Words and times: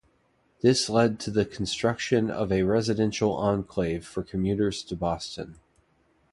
This 0.63 0.89
led 0.89 1.19
to 1.19 1.29
the 1.29 1.45
construction 1.45 2.31
of 2.31 2.51
a 2.51 2.63
residential 2.63 3.33
enclave 3.35 4.03
for 4.03 4.23
commuters 4.23 4.81
to 4.85 4.95
Boston. 4.95 5.59